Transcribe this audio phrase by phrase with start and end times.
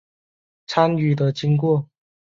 [0.65, 1.87] 参与的经过